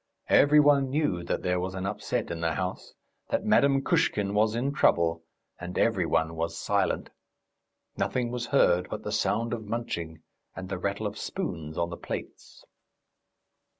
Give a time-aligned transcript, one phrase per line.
[0.29, 2.95] Every one knew that there was an upset in the house,
[3.29, 5.21] that Madame Kushkin was in trouble,
[5.59, 7.11] and every one was silent.
[7.97, 10.23] Nothing was heard but the sound of munching
[10.55, 12.65] and the rattle of spoons on the plates.